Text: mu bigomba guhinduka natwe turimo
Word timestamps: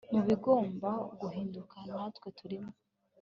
mu 0.13 0.19
bigomba 0.27 0.89
guhinduka 1.19 1.75
natwe 1.89 2.27
turimo 2.39 2.71